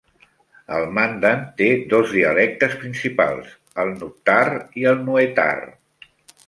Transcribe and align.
El 0.77 0.85
mandan 0.97 1.43
té 1.59 1.67
dos 1.93 2.15
dialectes 2.15 2.73
principals: 2.85 3.55
el 3.85 3.95
nuptare 4.03 4.61
i 4.83 4.93
el 4.95 5.03
nuetare. 5.11 5.73